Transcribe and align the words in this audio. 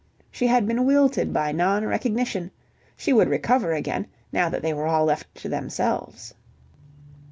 She 0.31 0.47
had 0.47 0.65
been 0.67 0.83
wilted 0.87 1.31
by 1.31 1.51
non 1.51 1.85
recognition; 1.85 2.49
she 2.97 3.13
would 3.13 3.29
recover 3.29 3.71
again, 3.73 4.07
now 4.33 4.49
that 4.49 4.63
they 4.63 4.73
were 4.73 4.87
all 4.87 5.05
left 5.05 5.35
to 5.35 5.47
themselves. 5.47 6.33